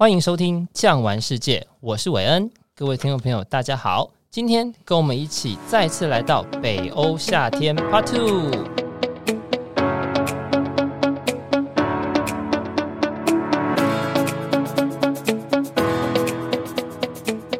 [0.00, 2.50] 欢迎收听《酱玩世界》，我是韦恩。
[2.74, 8.50] 各位听众朋友，大家好，今天跟我们一起再次来到北欧夏天 Part Two。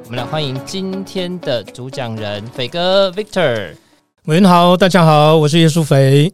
[0.04, 3.74] 我们来欢迎今天的主讲人肥哥 Victor。
[4.24, 6.32] 韦恩好，大家好，我是叶舒斐。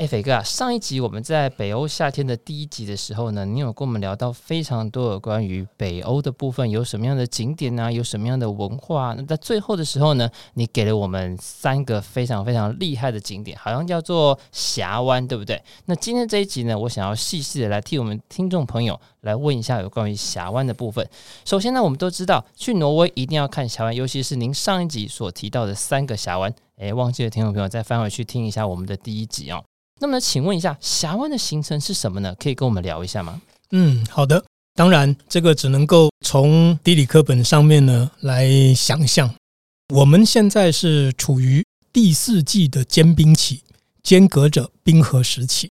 [0.00, 9.14] 哎，斐哥啊，上一集我们在北欧夏天的第一集的时候呢，你有跟我们聊到非常多有关于北欧的部分，有什么样的景点啊，有什么样的文化？
[9.14, 15.62] 那在最后的时候呢，你给了我们三个非常非常厉害的景点，好像叫做峡湾，对不对？
[15.84, 21.06] 那今天这一集呢，我想要细细的来替我们听众朋友来问一下有关于峡湾的部分。
[21.44, 26.50] 首先呢，我们都知道去挪威一定要看峡湾，尤其是您上一集所提到的三个峡湾。
[26.78, 29.62] 诶，忘记了听众朋友再翻回去听一下我们的第一集哦。
[30.02, 32.34] 那么，请问一下，峡湾的行程是什么呢？
[32.38, 33.40] 可以跟我们聊一下吗？
[33.72, 34.42] 嗯，好的。
[34.74, 39.32] 当然，这个只能够从地理课本上面呢来想象。
[39.94, 41.62] 我们现在是处于
[41.92, 43.60] 第四纪的间冰期，
[44.02, 45.70] 间隔着冰河时期。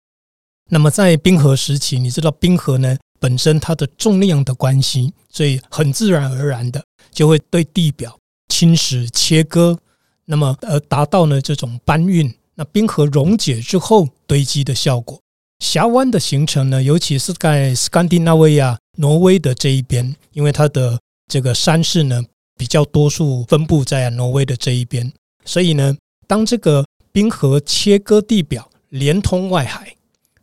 [0.70, 8.16] 那么，在冰河时期，你知道冰河呢本身它的重量的关系，所以很自然而然的就会对地表
[8.50, 9.80] 侵蚀、切割，
[10.26, 12.32] 那么而达到呢这种搬运。
[12.60, 15.18] 那冰河溶解之后堆积的效果，
[15.60, 21.00] 峡湾的形成呢，尤其是在斯堪的纳维亚、挪威的这一边，因为它的
[21.32, 22.22] 这个山势呢
[22.58, 25.10] 比较多数分布在挪威的这一边，
[25.46, 25.96] 所以呢，
[26.28, 29.96] 当这个冰河切割地表，连通外海，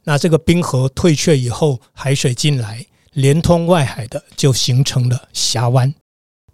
[0.04, 5.94] 那这个冰河退却以后，海水进来，连通外海的就形成了峡湾。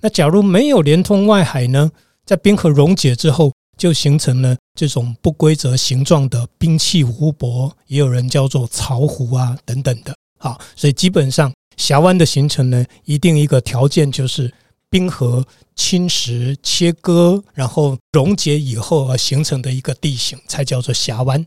[0.01, 1.93] 那假如没有连通外海呢，
[2.27, 3.53] 在冰河溶解之后，
[3.83, 10.15] 就形成了这种不规则形状的冰器湖泊，也有人叫做槽湖啊等等的。
[10.39, 14.55] 好，所以基本上峡湾的形成呢，一定一个条件就是
[14.89, 15.45] 冰河
[15.75, 21.45] 侵蚀、切割，然后溶解以后而形成的一个地形，才叫做峡湾。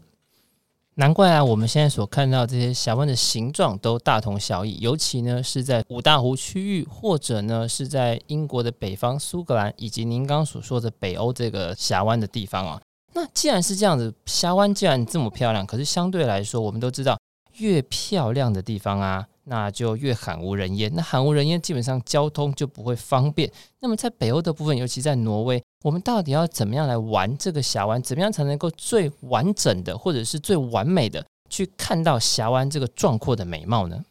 [0.97, 12.81] 难怪啊，我们现在所看到这些峡湾的形状都大同小异，尤其呢是在五大湖区域，或者呢是在英国的北方苏格兰，以及您刚所说的北欧这个峡湾的地方啊。
[13.13, 17.19] 那既然是这样子，峡湾既然这么漂亮，可是相对来说，我们都知道，
[17.57, 19.27] 越漂亮的地方啊。
[19.47, 23.49] 那就越罕无人烟，那罕无人烟，基本上交通就不会方便。
[23.79, 28.01] 那么在北欧的部分，尤其在挪威，我们到底要怎么样来玩这个峡湾？
[28.01, 34.03] 怎么样才能够最完整的，或者是最完美的去看到峡湾这个壮阔的美貌呢？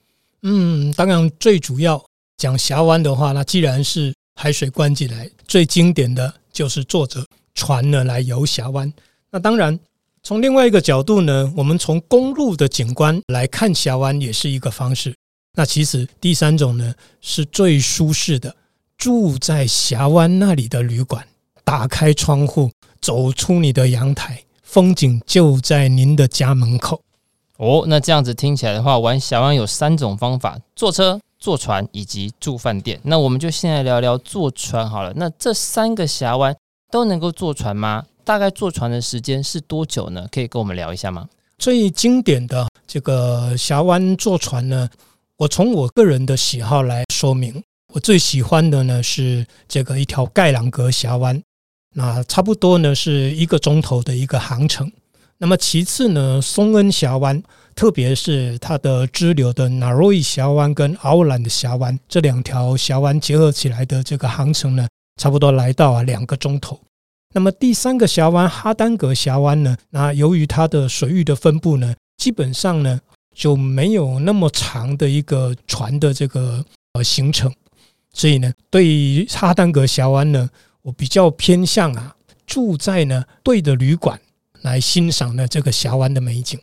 [0.42, 2.02] 嗯，当然最主要
[2.36, 7.24] 讲峡湾的话，那既然是海水关进来，最经典的就是坐着
[7.54, 8.92] 船呢来游峡湾。
[9.30, 9.78] 那当然。
[10.26, 15.14] 从另外一个角度呢，我们从公路的景观来看峡湾也是一个方式。
[15.54, 18.54] 那其实第三种呢，是最舒适的，
[18.98, 21.26] 住在峡湾那里的旅馆，
[21.64, 22.70] 打开窗户，
[23.00, 27.00] 走出你的阳台，风景就在您的家门口。
[27.56, 33.00] 哦，那这样子听起来的话，玩峡湾有三种方法：坐车、坐船以及住饭店。
[33.04, 35.12] 那我们就先来聊聊坐船好了。
[35.14, 36.56] 那这三个峡湾
[36.90, 38.04] 都能够坐船吗？
[38.24, 40.26] 大概坐船的时间是多久呢？
[40.32, 41.28] 可以跟我们聊一下吗？
[41.56, 44.88] 最经典的这个峡湾坐船呢，
[45.36, 47.60] 我从我个人的喜好来说明，
[47.92, 51.42] 我最喜欢的呢是这个一条盖朗格峡湾，
[51.96, 54.92] 那差不多呢是一个钟头的一个航程。
[55.38, 57.42] 那么其次呢，松恩峡湾，
[57.74, 64.86] 特别是它的支流的纳罗伊峡湾跟奥兰的峡湾这两条峡湾结合起来的这个航程呢，
[65.20, 66.80] 差不多来到啊两个钟头。
[67.34, 73.00] 那么第三个峡湾哈丹格峡湾呢，那由于它的水域的分布呢，基本上呢
[73.34, 77.52] 就没有那么长的一个船的这个呃行程，
[78.12, 80.48] 所以呢，对于哈丹格峡湾呢，
[80.82, 84.20] 我比较偏向啊住在呢对的旅馆
[84.62, 86.58] 来欣赏呢这个峡湾的美景。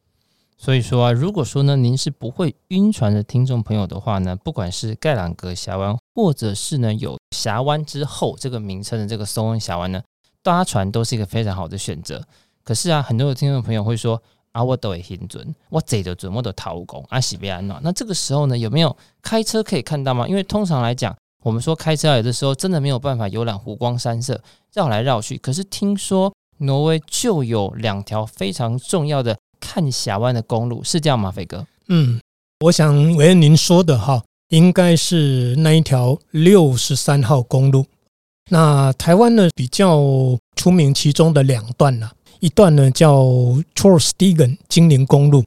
[0.58, 10.02] 所以说啊，如果说呢您是不会晕船的听众朋友的话呢，不管是盖朗格峡湾，或者是呢有峡湾之后这个名称的这个松恩峡湾呢。
[10.44, 12.26] 搭船都是一个非常好的选择，
[12.64, 14.20] 可是啊，很多的听众朋友会说
[14.52, 17.80] 啊，我都会很准，我贼的准，我都逃工啊，喜别安暖。
[17.84, 20.28] 那这个时候呢，有没有开车可以看到吗？
[20.28, 24.42] 因为通常来讲，我们说开车有的时候真的没有办法游览湖光山色，
[24.74, 25.38] 绕来绕去。
[25.38, 31.32] 可是听说挪威就有两条非常重要的看峡湾的公路，是这样吗？
[31.32, 31.66] 斐哥？
[31.88, 32.20] 嗯，
[32.66, 37.86] 我想韦恩您说的哈，应该是那一条六十三号公路。
[38.50, 40.02] 那台湾呢，比较
[40.56, 42.12] 出名其中的两段呢，
[42.42, 43.24] 一段呢叫
[43.76, 45.46] Trollstigen 精灵公路，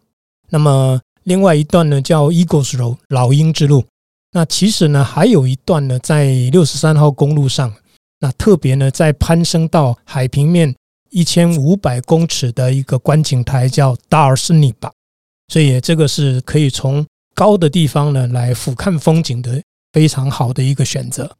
[0.48, 3.84] 那么另外一段呢叫 Eagles Road 老鹰之路。
[4.30, 7.74] 那其实呢，还有一段呢，在六十三号公路上，
[8.20, 10.72] 那特别呢，在攀升到海平面
[11.10, 14.92] 一千五百公尺的一个观景台，叫达尔斯尼巴，
[15.48, 17.04] 所以这个是可以从
[17.34, 19.60] 高的地方呢来俯瞰风景的
[19.92, 21.36] 非常好的一个选择。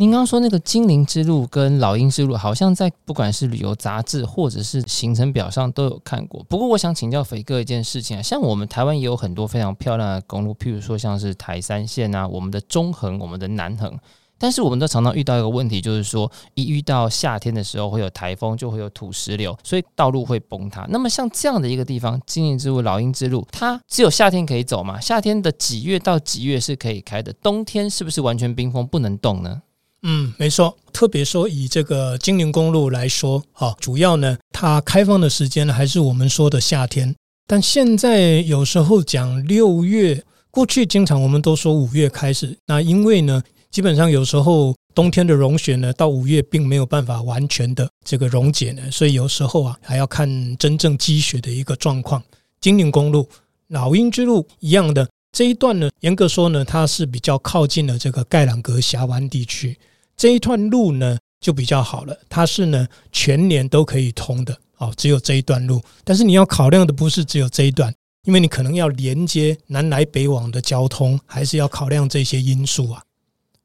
[0.00, 6.42] 您刚刚说那个精灵之路跟老鹰之路，好像在不管是旅游杂志或者是行程表上都有看过。
[6.44, 13.94] 不过，我想请教肥哥一件事情啊，像我们台湾也有很多非常漂亮的公路，譬如说像是台三线啊，我们的中横、我们的南横。
[14.38, 20.86] 但是，我们都常常遇到一个问题，就是说一遇到夏天的时候会有台风，就会有土石流，所以道路会崩塌。
[20.88, 24.98] 那么，像这样的一个地方，精灵之路、老鹰之路，它只有夏天可以走吗？
[24.98, 27.30] 夏天的几月到几月是可以开的？
[27.42, 29.60] 冬天是不是完全冰封不能动呢？
[30.02, 30.76] 嗯，没错。
[30.92, 37.14] 特别说以这个金陵公路来说，啊，主要呢，它开放的时间呢还是我们说的夏天。
[37.46, 42.56] 但现在有时候讲六月，过去经常我们都说五月开始。
[42.66, 52.22] 那因为呢，基本上有时候冬天的融雪呢，到五月并没有办法完全的这个溶解呢，所以有时候啊，还要看真正积雪的一个状况。
[52.60, 53.28] 金陵公路、
[53.68, 59.76] 老鹰之路一样的这一段呢，严格说呢，它是比较靠近了这个盖朗格峡湾地区。
[60.20, 65.80] 这一段路呢就比较好了，它是呢全年都可以通的哦，只有这一段路。
[66.04, 67.90] 但是你要考量的不是只有这一段，
[68.24, 73.02] 因为你可能要连接南来北往的交通，还是要考量这些因素啊。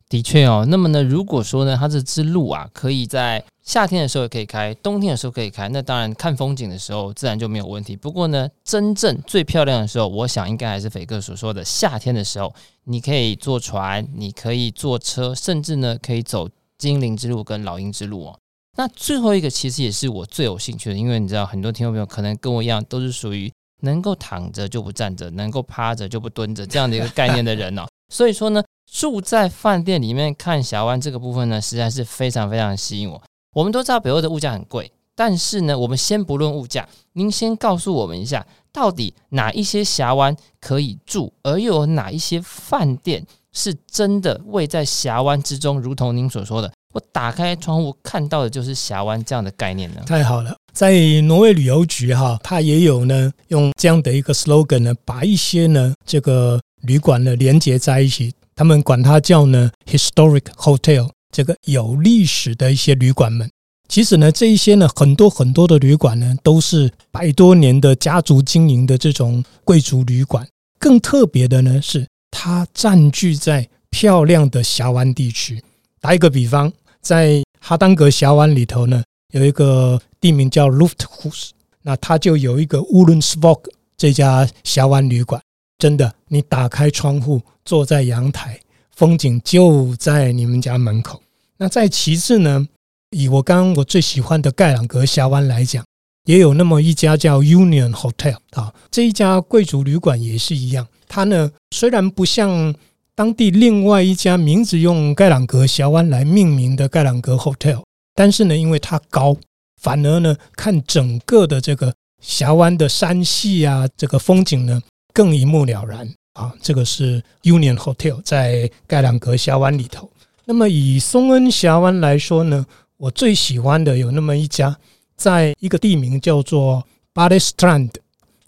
[0.10, 7.96] 的确哦，那么呢，如果说呢，它这支路啊，可以在夏天的时候也可以开，冬天的时候可以开，那当然看风景的时候自然就没有问题。
[7.96, 12.54] 不过呢，真正最漂亮的时候，我想应该还是斐哥所说的夏天的时候。
[12.88, 16.48] 你可以坐船，你可以坐车，甚至呢可以走
[16.78, 18.40] 精灵之路跟老鹰之路哦。
[18.78, 27.88] 那最后一个其实也是我最有兴趣的，因为你知道很多听众朋友可能跟我一样，都是属于能够躺着就不站着，能够趴着就不蹲着这样的一个概念的人哦。
[28.13, 28.63] 所以说呢，
[28.95, 33.21] 住在饭店里面看峡湾这个部分呢，实在是非常非常吸引我。
[33.53, 38.47] 我们都知道北欧的物价很贵，但是呢，我们先不论物价，您先告诉我们一下。
[38.71, 45.81] 到底哪一些峡湾可以住，而又有哪一些饭店是真的位在峡湾之中？
[45.81, 50.01] 如同您所说的，我打开窗户看到的就是峡湾这样的概念呢？
[50.06, 50.94] 太好了，在
[51.24, 63.50] 挪威旅游局哈，它也有呢，用这样的一个 slogan 呢，把一些呢这个旅馆呢连接在一起，他们管它叫呢 historic hotel，这个有历史的一些旅馆们。
[63.90, 70.48] 其实呢，这一些呢，很多很多的旅馆呢，都是百多年的家族经营的这种贵族旅馆。
[70.80, 75.62] 更特别的呢，是它占据在漂亮的峡湾地区。
[76.00, 76.72] 打一个比方，
[77.02, 79.04] 在哈当格峡湾里头呢，
[79.34, 81.50] 有一个地名叫 Lufthus，
[81.81, 83.60] 那它就有一个 Ullensvåg
[83.98, 85.42] 这家峡湾旅馆。
[85.77, 88.60] 真的，你打开窗户，坐在阳台，
[88.95, 91.22] 风景就在你们家门口。
[91.57, 92.68] 那再其次呢？
[93.12, 95.86] 以我刚刚我最喜欢的盖朗格峡湾来讲，
[96.25, 100.86] 也有那么一家叫 Union Hotel 啊，这一家贵族旅馆也是一样。
[101.07, 102.75] 它呢虽然不像
[103.13, 107.83] 当地另外一家名字用盖朗格峡湾来命名的盖朗格 Hotel，
[108.13, 109.38] 但是呢，因为它高，
[109.81, 114.81] 反而呢看整个的这个峡湾的山系啊，这个风景呢
[115.16, 116.54] 更一目了然啊。
[116.62, 120.12] 这个是 Union Hotel 在盖朗格峡湾里头。
[120.44, 122.64] 那么以松恩峡湾来说呢？
[122.98, 124.78] 我最喜欢的有那么一家，
[125.18, 127.90] 在一个地名叫做 Balestrand，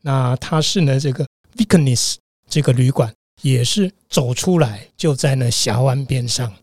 [0.02, 1.26] 那它是呢这个
[1.58, 2.16] Vikernes
[2.48, 6.54] 这个旅馆，也是走出来就在那峡湾边上。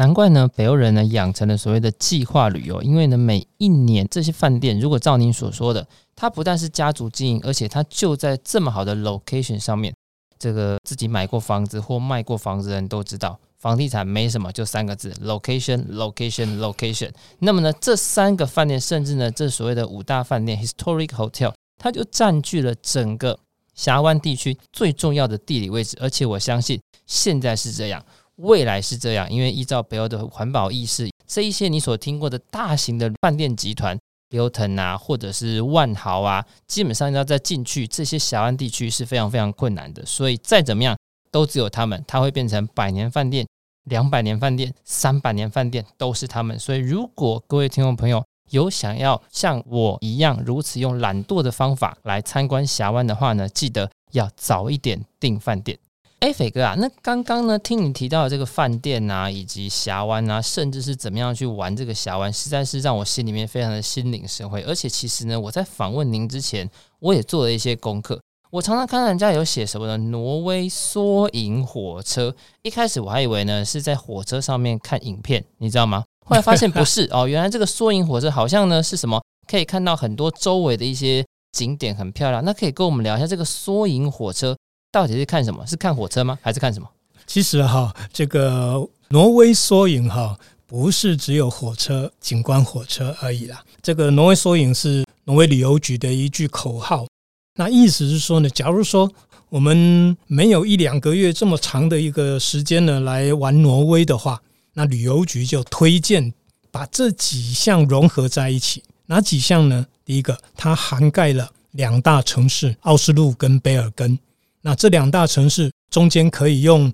[0.00, 9.94] 难怪呢，北欧人呢养成了所谓的计划旅游，因为呢每一年这些饭店，如果照您所说的，它不但是家族经营，而且它就在这么好的 location 上面，
[10.38, 13.38] 这个自己买过房子或卖过房子的人都知道。
[13.58, 17.10] 房地产没什么，就三个字：location，location，location。
[17.40, 23.38] 那么呢，这三个饭店，甚至呢，这所谓的五大饭店 （historic hotel），它就占据了整个
[23.74, 25.98] 峡湾地区最重要的地理位置。
[26.00, 28.02] 而且我相信，现在是这样，
[28.40, 33.98] 未来是这样，因为依照北欧的环保意识，这一些你所听过的大型的饭店集团
[34.30, 40.04] ，Hilton 啊，或者是万豪啊，基本上要再进去这些峡湾地区是非常非常困难的。
[40.04, 40.96] 所以再怎么样。
[41.32, 43.46] 都只有他们，它会变成百年饭店、
[43.84, 46.58] 两百年饭店、三百年饭店，都是他们。
[46.58, 48.20] 所以，如果各位听众朋友
[48.50, 55.78] 有想要像我一样如此用懒惰的方法来参观峡湾的话呢，记得要早一点订饭店。
[56.20, 64.60] 哎，斐哥啊，那刚刚呢听你提到的这个饭店啊，以及峡湾啊，甚至是怎么样去玩这个峡湾，实在是让我心里面非常的心领神会。
[64.64, 68.20] 而且，其实呢，我在访问您之前，我也做了一些功课。
[68.50, 76.04] 我常常看到人家有写什么呢挪威缩影火车，一开始我还以为呢是在火车上面看影片，你知道吗？
[76.26, 82.44] 后来发现不是 哦，原来这个缩影火车好像呢是什么，可以看到很多周围的一些景点，很漂亮。
[82.44, 84.54] 那可以跟我们聊一下这个缩影火车
[84.92, 85.66] 到底是看什么？
[85.66, 86.38] 是看火车吗？
[86.42, 86.88] 还是看什么？
[87.26, 93.62] 其实哈，这个挪威缩影哈，不是只有火车景观火车而已啦。
[93.80, 97.06] 这个挪威缩影是挪威旅游局的一句口号。
[97.54, 99.10] 那意思是说呢，假如说
[99.48, 104.40] 我们没有一两个月这么长的一个时间呢，来玩挪威的话。
[104.72, 106.32] 那旅游局就推荐
[106.70, 109.86] 把这几项融合在一起，哪几项呢？
[110.04, 114.18] 第一个，它涵盖了两大城市奥斯陆跟卑尔根。
[114.62, 116.92] 那这两大城市中间可以用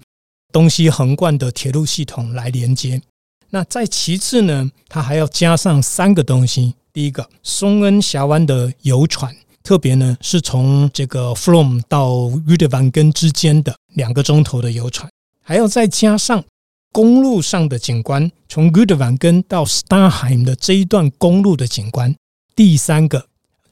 [0.53, 3.01] 东西横贯的铁路系统来连接。
[3.51, 6.75] 那再其次呢，它还要加上三个东西。
[6.93, 12.11] 第一个，松恩峡湾的游船，特别呢是从这个 From 到
[12.47, 15.11] Rudvangen 之间的两个钟头的游船，
[15.43, 16.45] 还要再加上。
[16.93, 22.17] 公路上的景观，从 Rudvangen 到 Starheim 的这一段公路的景观。
[22.55, 23.27] 第三个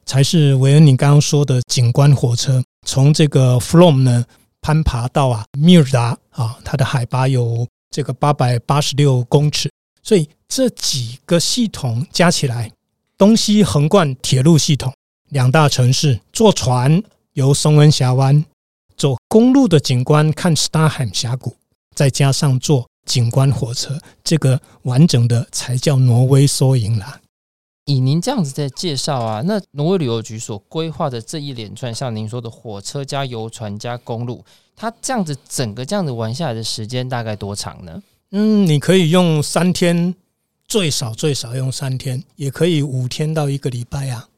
[0.05, 4.25] 才是维恩你刚刚说的景观火车，从这个 From 呢
[4.61, 9.71] 攀爬到啊米尔达啊，它的海拔有这个八百八十六公尺。
[10.03, 12.71] 所以这几个系统加起来，
[13.17, 14.93] 东西横贯铁路系统，
[15.31, 18.45] 两大城市，坐船由松恩峡湾，
[18.97, 21.57] 走公路的景观看 Starheim 峡谷，
[21.95, 22.87] 再加上坐。
[23.07, 27.21] 景观火车，这个完整的才叫挪威缩影啦。
[27.87, 34.43] 以您这样子在介绍啊，那挪威旅游局所规划的这一连串，像您说的火车加游船加公路，
[34.75, 38.03] 它这样子整个这样子玩下来的时间大概多长呢？
[38.31, 40.15] 嗯，你可以用三天，
[40.67, 44.29] 最少最少用三天，也可以五天到一个礼拜啊。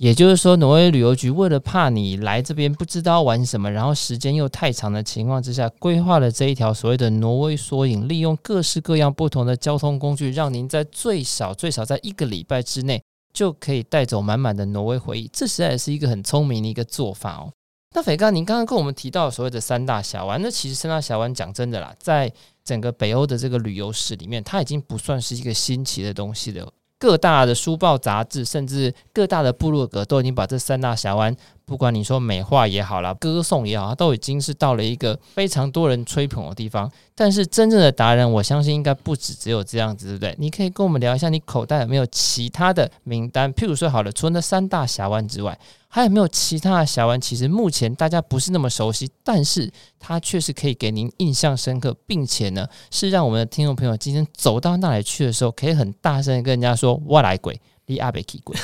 [0.00, 13.02] 也就是说，挪威旅游局为了怕你来这边不知道玩什么，然后时间又太长的情况之下，规划了这一条所谓的挪威缩影，利用各式各样不同的交通工具，让您在最少最少在一个礼拜之内
[13.34, 15.28] 就可以带走满满的挪威回忆。
[15.30, 17.52] 这实在是一个很聪明的一个做法哦。
[17.94, 22.32] 那斐哥，您刚刚跟我们提到所谓的三大峡湾，那其实三大峡湾讲真的啦，在
[22.64, 26.66] 整个北欧的这个旅游史里面，它已经不算是一个新奇的东西了。
[27.00, 31.34] 各大的书报杂志，甚至各大的部落格，都已经把这三大峡湾，
[31.70, 36.90] 不管你说美化也好啦，歌颂也好，它都已经是到了一个非常多人吹捧的地方。
[37.14, 40.34] 但是真正的达人，我相信应该不止只有这样子，对不对？
[40.40, 43.54] 你可以跟我们聊一下，你口袋有没有其他的名单？
[43.54, 45.56] 譬如说，好了，除了那三大峡湾之外。
[45.92, 47.20] 还有没有其他的峡湾？
[47.20, 58.56] 其实目前大家不是那么熟悉，但是它确实可以给您印象深刻，并且呢，是让我们的听众朋友今天走到那里去的时候，可以很大声跟人家说：“我来鬼，你阿北去鬼。”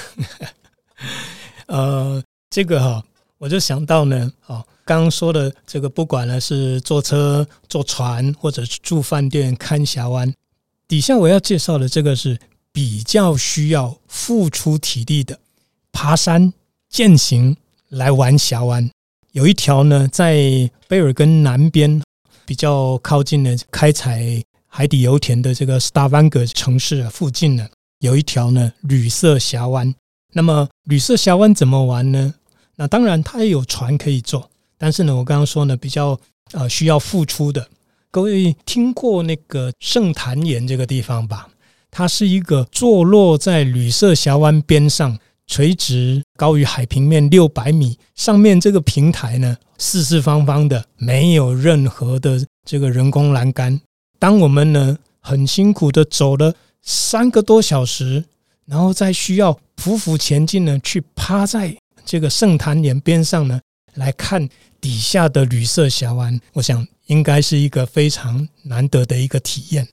[1.66, 3.04] 呃，这个哈，
[3.38, 10.32] 我就想到呢，哦，刚刚说的这个，不管呢是坐车、坐船，或者是住饭店看峡湾，
[10.88, 12.38] 底下我要介绍的这个是
[12.72, 15.38] 比较需要付出体力的
[15.92, 16.52] 爬山。
[16.88, 17.54] 健行
[17.88, 18.88] 来玩峡湾，
[19.32, 20.36] 有一条呢，在
[20.88, 22.00] 卑尔根南边
[22.46, 29.92] 比较靠近的开采海底油田的这个斯达万格城市附近呢，有一条呢绿色峡湾。
[30.36, 32.34] 那么旅色峡湾怎么玩呢？
[32.74, 36.20] 那当然它也有船可以坐，但是呢，我刚刚说呢，比较
[36.52, 37.66] 呃需要付出的。
[38.10, 41.48] 各位听过那个圣坛岩这个地方吧？
[41.90, 45.18] 它是一个坐落在旅色峡湾边上。
[45.48, 53.80] 垂直高于海平面六百米，上面这个平台呢，四四方方的，没有任何的这个人工栏杆。
[54.18, 56.52] 当我们呢很辛苦的走了
[56.82, 58.24] 三个多小时，
[58.64, 63.60] 然后再需要匍匐前进呢，去趴在这个圣坛岩边上呢，
[63.94, 64.48] 来看
[64.80, 69.86] 底下的旅色峡湾，我想应该是一个非常难得的一个体验。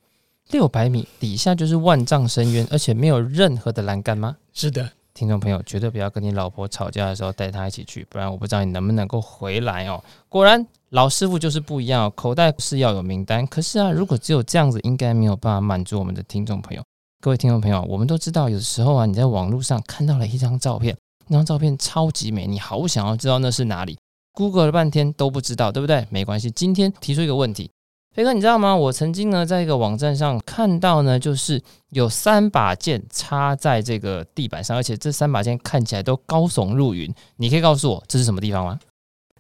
[0.50, 4.38] 六百米底下就是万丈深渊，而且没有任何的栏杆吗？
[4.54, 4.92] 是的。
[5.16, 10.04] 听众朋友，绝对不要跟你老婆吵架的时候带她一起去，不然我不知道你能不能够回来哦。
[10.28, 13.46] 果然，老师傅就是不一样哦，口袋是要有名单。
[13.46, 16.84] 可是啊，如果只有这样子，应该没有办法满足我们的听众朋友。
[17.24, 20.94] 各位听众朋友，我们都知道，有时候啊，你在网络上看到了一张照片，
[21.30, 23.98] 那张照片超级美，你好想要知道那是哪里
[24.34, 26.06] ，Google 了半天都不知道，对不对？
[26.10, 27.72] 没关系，今天提出一个问题。
[28.14, 28.76] 飞哥，你知道吗？
[28.76, 37.10] 我曾经呢，在一个网站上看到呢，就是有三把剑插在这个地板上，而且这三把剑看起来都高耸入云。
[37.38, 38.78] 你可以告诉我这是什么地方吗？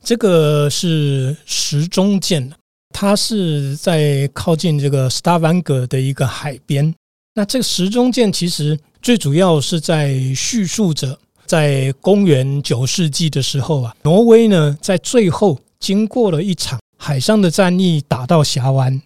[0.01, 2.49] 这个是石中剑，
[2.93, 6.95] 它是在靠近这个 Stavanger 的一个海边。
[7.33, 11.17] 那这个时钟剑其实最主要是在叙述着。
[11.45, 18.99] 在公元九世纪的时候啊，挪威呢在最后经过了一场海上的战役，打到峡湾。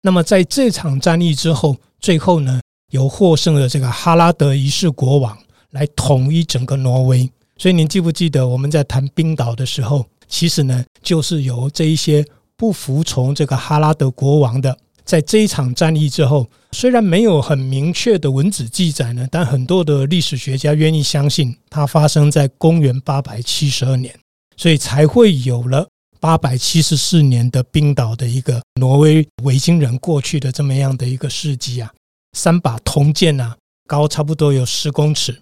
[0.00, 2.60] 那么在这场战役之后，最后呢
[2.92, 5.36] 由获胜的这个哈拉德一世国王
[5.72, 7.28] 来统一整个挪威。
[7.58, 12.24] 所以您记不记得我们在谈冰岛的时候，其实呢就是由这一些
[12.56, 14.74] 不服从这个哈拉德国王的。
[15.04, 24.14] 在这一场战役之后，虽然没有很明确的文字记载呢，但很多的历史学家愿意相信它发生在公元八百七十二年，
[24.56, 25.88] 所以才会有了
[26.20, 31.90] 八百七十四年的冰岛的一个挪威维京人过去的这么样的一个事迹啊，
[32.36, 33.56] 三把铜剑啊，
[33.88, 35.40] 高差不多有十公尺，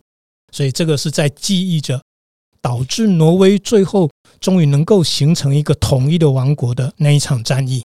[0.52, 2.00] 所以这个是在记忆着
[2.62, 4.08] 导致挪威最后
[4.40, 7.82] 终于能够形成一个统一的王国的那一场战役，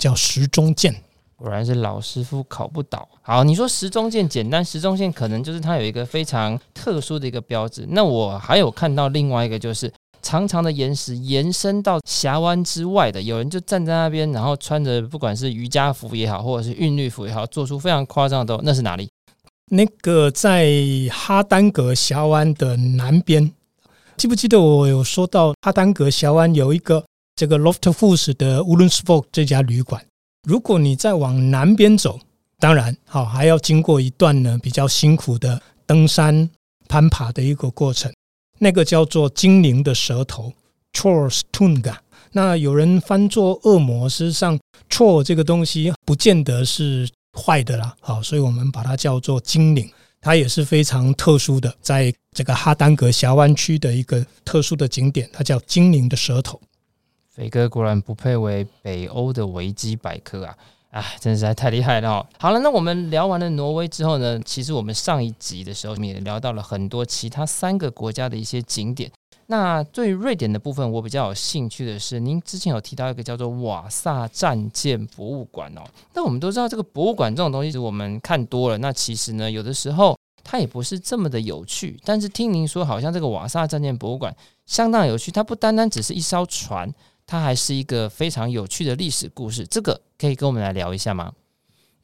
[0.00, 0.94] 叫石中剑。
[1.36, 3.08] 果然是老师傅考不倒。
[3.22, 7.86] 好，你说石中剑简单，石中剑可能就是它有一个非常特殊的一个标志。
[7.90, 18.62] 那我还有看到另外一个，就是长长的岩石延伸到峡湾之外的，有人就站在那边，然后穿着不管是瑜伽服也好，或者是韵律服也好，做出非常夸张的动作。
[18.64, 19.08] 那是哪里？
[19.70, 20.70] 那个在
[21.10, 23.52] 哈丹格峡湾的南边。
[24.16, 30.02] 记不记得我有说到哈丹格峡湾有一个这个 Loftfoss 的 Ullensborg 这家旅馆？
[30.46, 32.20] 如果你再往南边走，
[32.60, 36.48] 当然好还要经过一段呢比较辛苦的登山
[36.88, 38.14] 攀爬的一个过程，
[38.60, 40.52] 那个叫做精灵的舌头
[40.92, 41.96] Trollstunga。
[42.30, 44.56] 那有人翻作恶魔，事实上
[44.88, 47.96] Troll 这个东西不见得是坏的啦。
[47.98, 56.60] 好，所以我们把它叫做精灵，它也是非常特殊的，在这个哈丹格峡湾区的一个特殊的景点，它叫精灵的舌头。
[57.36, 60.56] 飞哥果然不配为北欧的维基百科啊！
[60.92, 62.26] 哎，真是在太厉害了。
[62.38, 69.12] 好了，那我们聊完了挪威之后呢，其实我们上一集的时候，我们也聊到了很多其他三个国家的一些景点。
[69.48, 75.82] 那对于瑞典的部分，我比较有兴趣的是，您之前有提到一个叫做瓦萨战舰博物馆哦。
[76.14, 82.00] 那我们都知道，这个博物馆这种东西，我们看多了，那其实呢，有的时候它也不是这么的有趣。
[82.02, 86.90] 但是听您说，好像这个瓦萨战舰博物馆相当有趣，它不单单只是一艘船。
[87.26, 91.32] 它还是一个非常有趣的历史故事，这个可以跟我们来聊一下吗？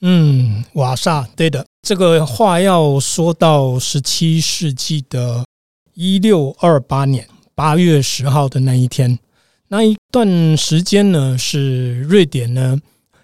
[0.00, 5.44] 嗯，瓦萨，对的，这个话要说到十七世纪的
[5.94, 9.16] 一六二八年八月十号的那一天，
[9.68, 12.76] 那一段时间呢，是瑞典呢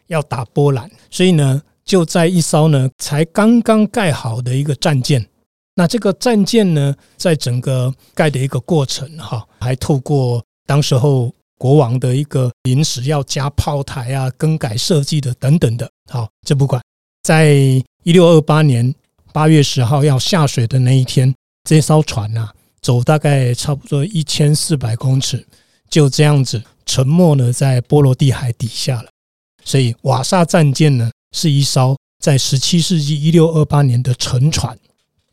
[0.06, 5.28] 要打波兰，所以呢就在一艘呢才刚刚盖好的一个战舰，
[5.74, 11.34] 那这个战舰呢，在整个盖的一个过程哈，还透过当时候。
[11.58, 16.80] 国王的一个临时要加炮台啊，更改设计的等等的，好，这不管。
[17.22, 17.52] 在
[18.04, 18.94] 一六二八年
[19.32, 25.44] 八月十号要下水的那一天，这艘船啊，走大概差不多一千四百公尺，
[25.90, 29.10] 就这样子沉没了在波罗的海底下了。
[29.64, 34.78] 所以瓦萨战舰呢，是一艘在十七世纪一六二八年的沉船，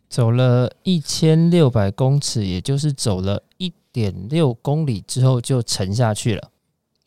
[0.10, 3.72] 走了一千六百公尺，也就是走了一。
[3.96, 6.50] 点六公里之后就沉下去了。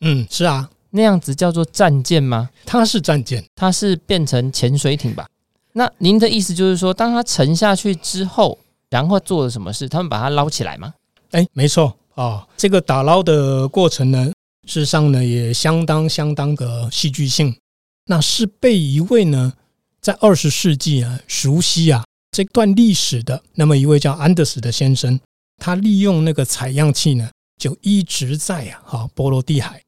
[0.01, 2.49] 嗯，是啊，那样子叫做战舰吗？
[2.65, 5.27] 它是战舰，它是变成潜水艇吧？
[5.73, 8.57] 那您的意思就是说，当它沉下去之后，
[8.89, 9.87] 然后做了什么事？
[9.87, 10.91] 他们把它捞起来吗？
[11.29, 14.31] 哎，没错啊，哦，这个打捞的过程呢，
[14.65, 17.55] 事实上呢也相当相当的戏剧性。
[18.05, 19.53] 那是被一位呢，
[20.01, 25.19] 在二十世纪啊熟悉啊这段历史的那么一位叫安德斯的先生。
[25.59, 29.83] 他利用那个采样器呢，就一直在啊，哈波罗的海，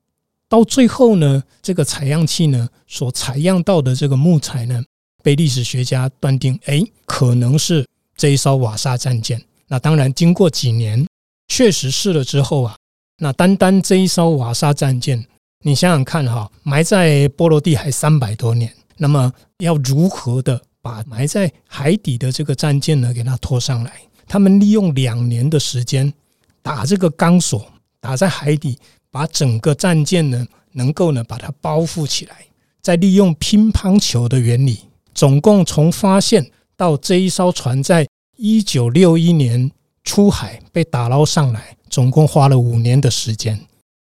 [0.50, 4.84] 到最后呢，这个采样器呢所采样到的这个木材呢，
[5.24, 9.42] 被历史学家断定，哎，可能是这一艘瓦萨战舰。
[9.68, 11.08] 那当然，经过几年
[11.48, 12.76] 确实试了之后啊，
[13.20, 15.26] 那单单这一艘瓦萨战舰，
[15.64, 23.94] 你想想看哈，埋在波罗的海三百多年，那么要如何的把埋在海底的这个战舰呢，给它拖上来？
[24.32, 26.14] 他们利用两年的时间
[26.62, 28.80] 打这个钢索，打在海底，
[29.12, 32.38] 把整个战舰呢能够呢把它包覆起来，
[32.82, 34.80] 再利用乒乓球的原理，
[35.14, 39.70] 总共从发现到这一艘船在一九六一年
[40.06, 43.60] 出海被打捞上来，总共花了五年的时间，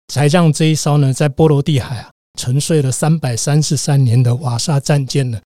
[0.08, 5.40] 才让这一艘呢在波罗的海啊沉睡了三百三十三年的瓦萨战舰呢，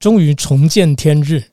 [0.00, 1.44] 终于重见天日。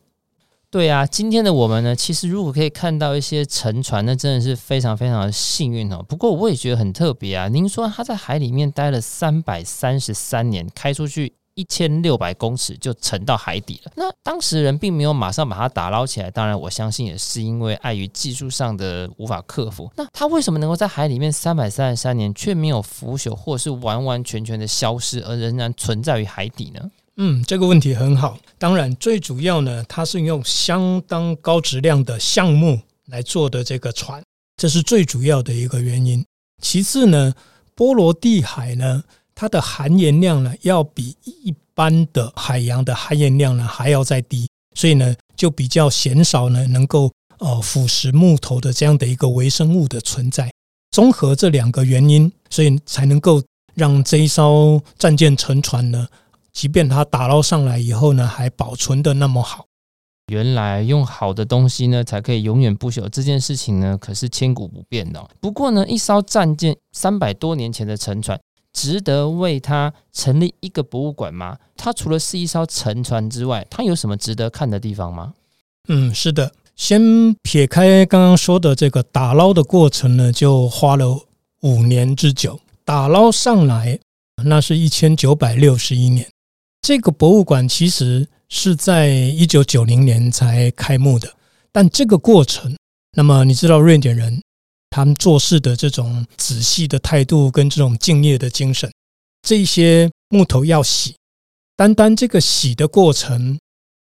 [0.75, 6.03] 对啊，今天的我们呢，其实如果可以看到一些沉船，那真的是非常非常的幸运哦。
[6.05, 7.47] 不过我也觉得很特别啊。
[7.47, 13.91] 您说他在海里面待了三百三十三年，开出去一千六百公尺就沉到海底了。
[13.95, 19.89] 那当时人并没有马上把它打捞起来，当然我相信也是因为碍于技术上的无法克服。
[19.95, 26.91] 那他为什么能够在海里面三百三十三年却没有腐朽或是完完全全的消失，而仍然存在于海底呢？
[27.17, 28.37] 嗯，这个问题很好。
[28.57, 34.21] 当然，最主要呢，它是用相当高质量的橡木来做的这个船，
[34.57, 36.25] 这是最主要的一个原因。
[36.61, 37.33] 其次呢，
[37.73, 50.51] 波罗的海呢，它的含盐量呢，要比一般的海洋的含盐量呢还要再低，所以呢，就比较鲜少呢能够呃腐蚀木头的这样的一个微生物的存在。
[50.91, 53.41] 综合这两个原因，所以才能够
[53.73, 56.07] 让这一艘战舰沉船呢。
[56.55, 59.65] 即便它打捞上来以后呢，还保存的那么好。
[60.31, 63.09] 原来用好的东西呢，才可以永远不朽。
[63.09, 65.29] 这件事情呢，可是千古不变的。
[65.41, 68.39] 不过呢，一艘战舰三百多年前的沉船，
[68.71, 71.57] 值得为它成立一个博物馆吗？
[71.75, 75.33] 它除了是一艘沉船之外，它有什么值得看的地方吗？
[75.89, 76.53] 嗯，是的。
[76.77, 81.19] 先撇开刚刚说的这个打捞的过程呢，就花了
[81.61, 82.59] 五年之久。
[82.85, 83.99] 打捞上来，
[84.45, 86.27] 那是一千九百六十一年。
[86.87, 91.35] 这个博物馆其实是在一九九零年才开幕的，
[91.71, 92.77] 但这个过程，
[93.13, 94.39] 那么你知道瑞典人
[94.91, 98.87] 他们做事的这种仔细的态度跟这种敬业的精神，
[99.41, 101.15] 这些木头要洗，
[101.75, 103.57] 单单这个洗的过程，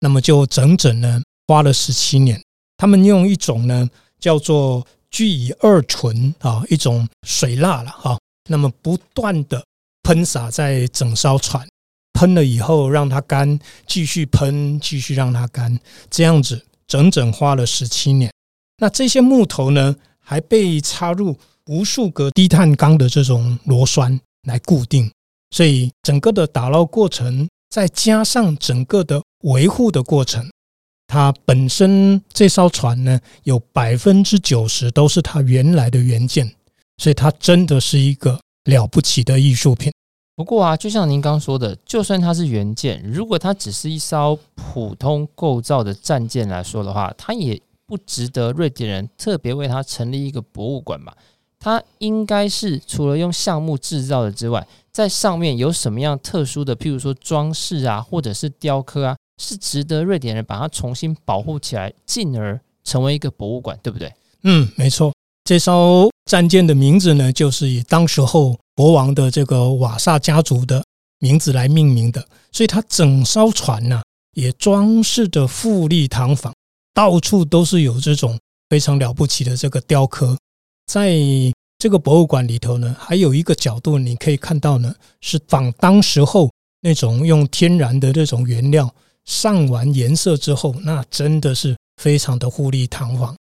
[0.01, 2.39] 那么就整整呢花了十七年。
[2.77, 3.89] 他们用一种呢
[4.21, 8.19] 叫做聚乙二醇啊，一种水蜡了哈，
[8.51, 9.65] 那么不断的
[10.03, 11.67] 喷洒在整艘船。
[12.17, 15.79] 喷了以后，让它干，继续喷，继续让它干，
[16.11, 18.33] 这样子整整花了十七年。
[18.79, 25.11] 那这些木头呢，还被插入无数个低碳钢的这种螺栓来固定，
[25.51, 30.51] 所以整个的打捞过程，再加上整个的维护的过程，
[31.07, 36.51] 它本身这艘船呢，有百分之九十都是它原来的原件，
[36.97, 39.93] 所以它真的是一个了不起的艺术品。
[40.37, 51.17] 不过啊，就像您刚说的，就算它是原件，如果它只是一艘普通构造的战舰来说的话，它也不值得瑞典人特别为它成立一个博物馆吧？
[51.59, 64.13] 它应该是除了用橡木制造的之外，在上面有什么样特殊的，譬如说装饰啊，或者是雕刻啊，是值得瑞典人把它重新保护起来，进而成为一个博物馆，对不对？
[64.43, 65.11] 嗯，没错。
[65.45, 70.85] 这艘战舰的名字呢，就是以当时候国王的这个瓦萨家族的
[71.19, 72.25] 名字来命名的。
[72.53, 74.03] 所以它整艘船呢，
[74.35, 76.55] 也装饰的富丽堂皇，
[76.95, 80.39] 到处都是有这种非常了不起的这个雕刻。
[80.87, 81.17] 在
[81.79, 93.35] 这个博物馆里头呢，还有一个角度你可以看到呢，是仿当时候那种用天然的这种原料上完颜色之后，那真的是非常的富丽堂皇。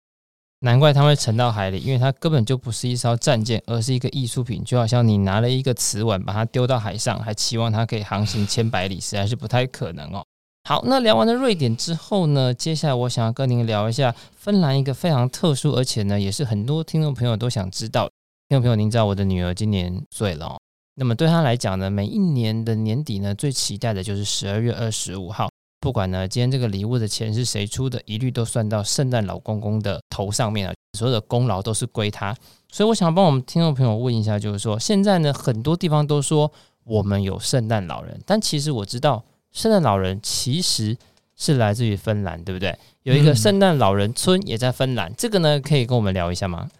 [0.64, 4.64] 难怪它会沉到海里，因为它根本就不是一艘战舰，而是一个艺术品。
[4.64, 10.24] 就好像你拿了一个瓷碗，把它丢到海上，还期望它可以航行千百里，实在是不太可能哦。
[10.66, 18.08] 好，那聊完了瑞典之后呢，接下来我想要跟您聊一下芬兰一个非常特殊，而且呢，也是很多听众朋友都想知道。
[18.48, 20.58] 听众朋友，您知道我的女儿今年岁了哦，
[20.94, 25.50] 那么对她来讲呢，每一年的年底呢，最期待的就是十二月二十五号。
[25.84, 32.34] 不管呢，今天这个礼物的钱是谁出的，一律都算到圣诞老公公的头上面啊，所有的功劳都是归他。
[32.72, 36.50] 所以我想帮我们听众朋友问一下，就是说，现在呢，很多地方都说
[36.84, 40.96] 我们有圣诞老人，但其实我知道，圣诞老人其实
[41.36, 42.74] 是来自于芬兰，对不对？
[43.02, 46.70] 有一个圣诞老人村也在芬兰，这个呢，可以跟我们聊一下吗？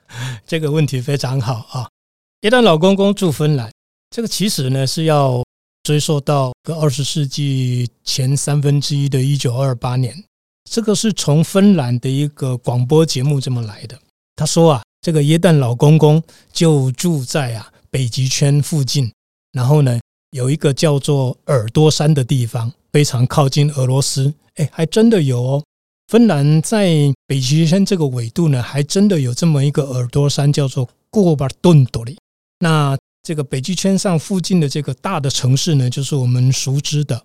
[0.46, 1.90] 这个问题非常好啊！
[2.40, 3.70] 圣诞老公公住芬兰，
[4.08, 5.44] 这个其实呢是要。
[5.84, 10.24] 追溯到个二十世纪前三分之一的一九二八年，
[10.68, 13.96] 这个是从芬兰的一个广播节目这么来的。
[14.34, 19.12] 他说啊，这个耶诞老公公就住在啊北极圈附近，
[19.52, 24.32] 然后呢有一个叫做耳朵山的地方，非常靠近俄罗斯。
[24.54, 25.64] 哎，还真的有哦，
[26.08, 32.16] 芬兰在北极圈这个纬度呢，还真的有这么一个耳朵山，叫做过巴顿多里。
[32.60, 37.20] 那这个北极圈上附近的这个大的城市呢，就是我们熟知的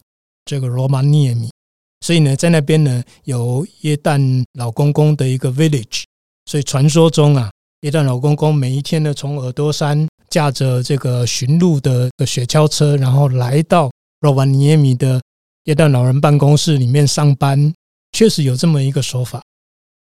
[0.46, 1.52] 这个罗马涅米。
[2.00, 4.20] 所以呢，在那边呢有耶诞
[4.54, 6.06] 老公公的一个 village。
[6.46, 15.22] 所以传说中啊，耶诞老公公每一天呢，从耳朵山驾着这个驯鹿的雪橇车，然后来到罗瓦涅米的
[15.66, 17.74] 耶诞老人办公室里面上班，
[18.14, 19.42] 确实有这么一个说法。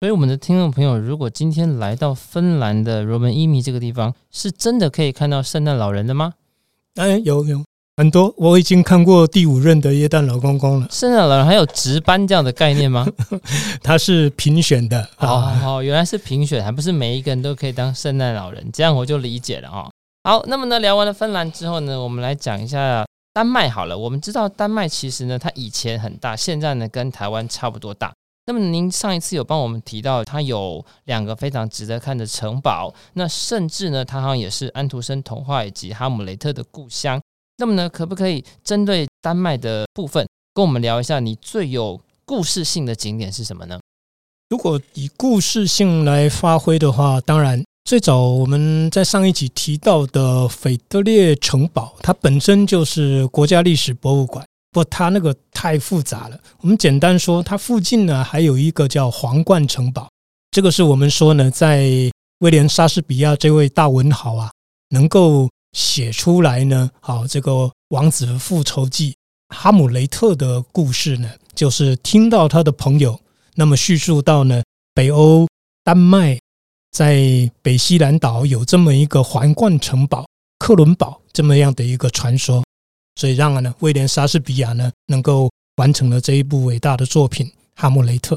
[0.05, 6.33] 所以，我们的听众朋友，如果今天来到芬兰的罗门伊米这个地方，是真的可以看到圣诞老人的吗？
[6.93, 7.63] 哎，有有，
[7.97, 10.87] 很多，我已经看过第五任的耶诞老公公了。
[10.91, 13.07] 圣诞老人还有值班这样的概念吗？
[13.81, 15.09] 他是评选的。
[15.15, 19.89] 好好好，原来是评选，还不是每一个人都可以当圣诞老人，这样我就理解了啊。
[20.23, 23.97] 好，那么呢，聊完了芬兰之后呢，我们来讲一下丹麦好了。
[23.97, 28.13] 我们知道丹麦其实呢，它以前很大，现在呢跟台湾差不多大。
[28.47, 37.19] 那么您上一次有帮我们提到，它有两个非常值得看的城堡，那甚至呢，它好像也是安徒生童话以及哈姆雷特的故乡。
[37.57, 43.79] 那么呢，可不可以针对丹麦的部分，跟我们聊一下你最有故事性的景点是什么呢？
[44.49, 54.45] 如果以故事性来发挥的话，当然最早我们在上一集提到的腓特烈城堡，它本身就是国家历史博物馆，
[54.75, 56.37] 不过它那个太复杂了。
[56.59, 60.09] 我们简单说，它附近呢还有一个叫皇冠城堡，
[60.51, 61.87] 这个是我们说呢，在
[62.39, 64.51] 威廉莎士比亚这位大文豪啊，
[64.89, 65.49] 能够。
[65.75, 67.51] 写出来呢，好，这个
[67.89, 69.11] 《王子复仇记》
[69.53, 73.19] 哈姆雷特的故事呢，就是听到他的朋友
[73.55, 75.45] 那么叙述到呢，北欧
[75.83, 76.39] 丹麦
[76.93, 80.25] 在北西兰岛有这么一个皇冠城堡
[80.59, 82.63] 克伦堡这么样的一个传说，
[83.15, 88.35] 所以让呢威廉莎士比亚呢能够完成了这一部伟大的作品《哈姆雷特》。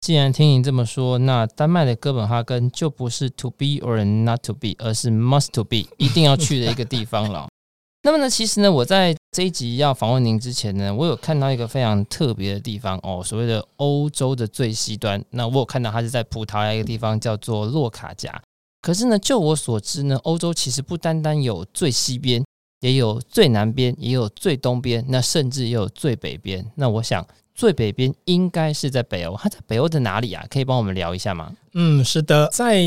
[0.00, 7.48] 既然听您这么说，那丹麦的哥本哈根就不是 to be or not to be，而是 must to be，一定要去的一个地方了。
[8.04, 15.20] 那么呢，其实呢，我在这一集要访问您之前呢，我有看到一个非常特别的地方哦，所谓的欧洲的最西端。
[15.30, 18.40] 那我有看到它是在葡萄牙一个地方叫做洛卡加。
[18.82, 22.44] 可是呢，就我所知呢，欧洲其实不单单有最西边，
[22.80, 26.64] 也有最南边，也有最东边，那甚至也有最北边。
[26.74, 27.26] 那我想。
[27.58, 30.44] 最北边应该是在北欧，它在北欧的哪里啊？
[30.50, 31.50] 可以帮我们聊一下吗？
[31.72, 32.84] 嗯，是的，在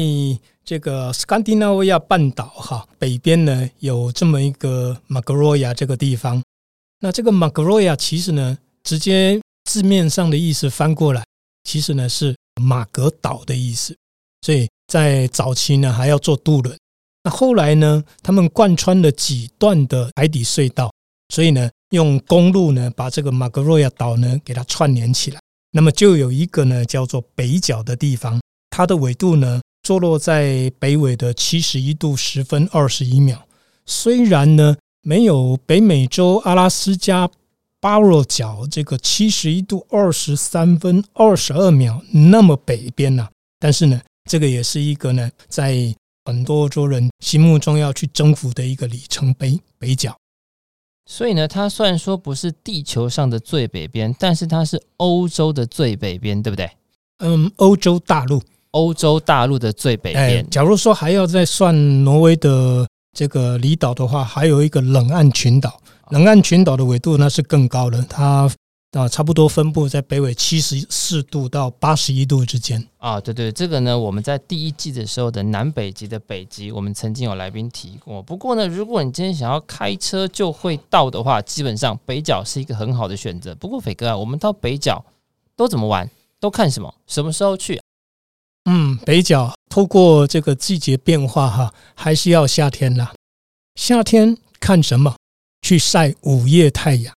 [0.64, 6.40] 这个斯堪的纳维亚半岛哈北边呢，有这么一个马格罗亚这个地方。
[7.00, 11.26] 那这个马格罗亚其实呢，直接字面上的意思翻过来，
[11.64, 13.98] 其实呢是马格岛的意思。
[14.46, 16.78] 所以在早期呢，还要坐渡轮。
[17.24, 20.92] 那后来呢，他们贯穿了几段的海底隧道，
[21.34, 21.70] 所以呢。
[21.92, 25.40] 用公路呢，把这个马格罗亚岛呢给它串联起来，
[25.72, 33.44] 那么就有一个呢叫做北角的地方，它的纬度呢坐落在北纬的七十一度十分二十一秒。
[33.88, 37.28] 虽然呢没有北美洲阿拉斯加
[37.82, 43.28] 巴罗角这个七十一度二十三分二十二秒那么北边呐，
[43.60, 45.74] 但是呢，这个也是一个呢在
[46.30, 50.16] 很多欧洲人心目中要去征服的一个里程碑——北角。
[51.06, 56.70] 所以呢，它虽然说不是地球上的最北边，但是它是欧洲的最北边，对不对？
[57.18, 60.24] 嗯，欧洲大陆，欧洲大陆的最北边。
[60.24, 62.88] 哎，假如说还要再算挪威的
[63.18, 65.82] 这个离岛的话，还有一个冷岸群岛。
[66.12, 68.50] 冷岸群岛的纬度那是更高的，它。
[68.94, 73.22] 啊，差不多分布在北纬七十四度到八十一度之间啊。
[73.22, 78.20] 对对，这个呢，我们在第一季的时候的南北极的北极，我们曾经有来宾提过。
[78.24, 83.54] 不过呢，如果你今天想要开车就会到的话，基本上北角是一个很好的选择。
[83.54, 85.06] 不过斐哥啊，我们到北角
[85.56, 86.10] 都怎么玩？
[86.40, 86.92] 都看什么？
[87.06, 87.84] 什么时候去啊？
[88.72, 93.14] 嗯，北角透过这个季节变化哈，还是要夏天啦。
[93.76, 95.16] 夏天看什么？
[95.62, 97.14] 去晒午夜太阳。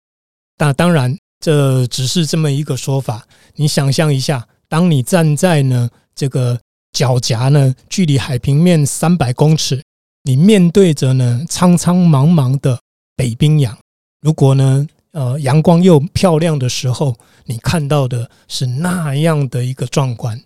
[0.58, 1.16] 那当然。
[1.40, 3.26] 这只是这么一个说法。
[3.54, 6.60] 你想象一下，当你站在呢这个
[6.92, 9.82] 脚夹呢，距离海平面三百公尺，
[10.22, 12.78] 你面对着呢苍苍茫茫的
[13.16, 13.76] 北冰洋。
[14.20, 20.40] 如果呢呃阳光又漂亮的时候，你看到的是那样的一个壮观。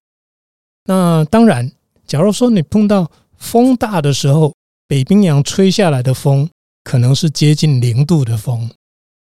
[0.85, 1.71] 那当然，
[2.07, 4.55] 假如说你碰到风大的时候，
[4.87, 6.49] 北冰洋吹下来的风
[6.85, 8.71] 可能是接近零度的风，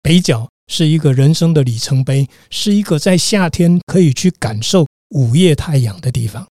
[0.02, 0.50] 北角。
[0.72, 6.48] 是一个人生的里程碑，是一个在夏天可以去感受午夜太阳的地方。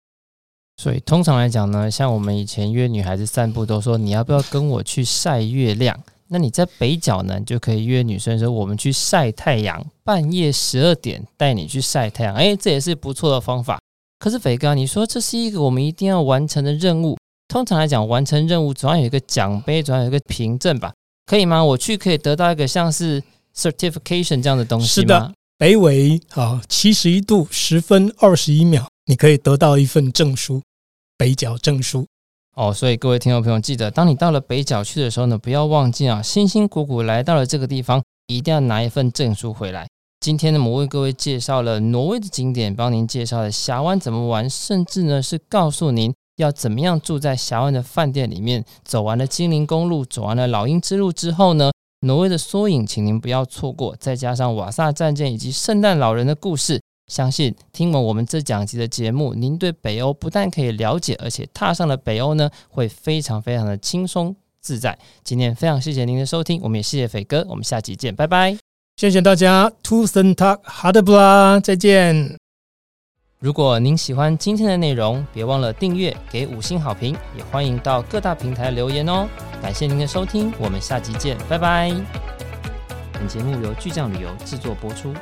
[0.76, 5.98] 所以通常来讲呢，像我们以前约女孩子散步，都说你要不要跟我去晒月亮？
[6.28, 12.36] 那你在北角呢，就可以约女生说我们去晒太阳，半夜十二点带你去晒太阳。
[12.36, 13.80] 哎，这也是不错的方法。
[14.20, 17.18] 可是肥哥，你说这是一个我们一定要完成的任务。
[17.48, 20.92] 通常来讲，完成任务总要有一个奖杯，总要有一个凭证吧？
[21.26, 21.64] 可以吗？
[21.64, 23.24] 我去可以得到一个像是。
[23.56, 30.62] Certification 这样的东西是的，北纬啊七十一度十分二十一秒，你可以得到一份证书，
[31.18, 32.08] 北角证书
[32.56, 32.74] 哦。
[32.74, 39.88] 所以各位听众朋友，记得当你到了北角去的时候呢，不要忘记啊，辛辛苦苦来到了这个地方，一定要拿一份证书回来。
[40.22, 48.66] 今天呢，我为各位介绍了挪威的景点，帮您介绍了峡湾怎么玩，甚至呢是告诉您要怎么样住在峡湾的饭店里面。
[48.84, 53.96] 走完了精灵公路，走完了老鹰之路之后呢，挪威的缩影，请您不要错过。
[54.00, 64.98] 再加上瓦萨战舰以及圣诞老人的故事，相信听完我们这讲集的节目，您对北欧不但可以了解，而且踏上了北欧呢，会非常非常的轻松自在。
[65.24, 68.58] 今天非常谢谢您的收听，我们也谢谢斐哥，我们下集见，拜拜。
[68.96, 72.49] 谢谢大家，Tusen Takk Ha det bra，再见。
[73.42, 79.26] 如果您喜欢今天的内容，别忘了订阅、给五星好评，也欢迎到各大平台留言哦。
[79.62, 81.90] 感谢您的收听，我们下集见，拜拜。
[83.14, 85.14] 本节目由巨匠旅游制作播出。